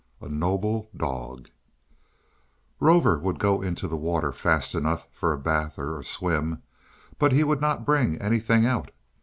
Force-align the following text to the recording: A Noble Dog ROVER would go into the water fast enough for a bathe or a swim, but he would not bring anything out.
A 0.19 0.27
Noble 0.27 0.89
Dog 0.97 1.49
ROVER 2.79 3.19
would 3.19 3.37
go 3.37 3.61
into 3.61 3.87
the 3.87 3.95
water 3.95 4.31
fast 4.31 4.73
enough 4.73 5.07
for 5.11 5.31
a 5.31 5.37
bathe 5.37 5.77
or 5.77 5.99
a 5.99 6.03
swim, 6.03 6.63
but 7.19 7.31
he 7.33 7.43
would 7.43 7.61
not 7.61 7.85
bring 7.85 8.19
anything 8.19 8.65
out. 8.65 8.89